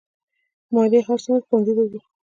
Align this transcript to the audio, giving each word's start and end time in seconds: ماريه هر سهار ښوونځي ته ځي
ماريه 0.73 1.01
هر 1.07 1.19
سهار 1.25 1.41
ښوونځي 1.47 1.73
ته 1.77 1.83
ځي 1.91 1.99